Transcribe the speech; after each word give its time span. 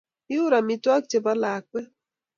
iur 0.35 0.51
amitwogik 0.59 1.05
cho 1.09 1.17
bo 1.25 1.31
lakwet 1.41 1.89